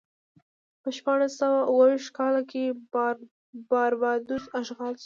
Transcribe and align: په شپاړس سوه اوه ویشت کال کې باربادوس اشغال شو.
په 0.81 0.89
شپاړس 0.97 1.31
سوه 1.41 1.59
اوه 1.69 1.85
ویشت 1.91 2.09
کال 2.17 2.35
کې 2.51 2.63
باربادوس 3.71 4.43
اشغال 4.59 4.93
شو. 4.95 4.99